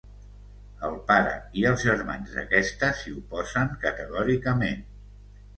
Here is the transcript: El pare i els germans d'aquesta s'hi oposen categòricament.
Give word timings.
El 0.87 0.95
pare 1.11 1.35
i 1.63 1.67
els 1.73 1.83
germans 1.89 2.33
d'aquesta 2.37 2.91
s'hi 3.01 3.15
oposen 3.21 3.73
categòricament. 3.87 4.83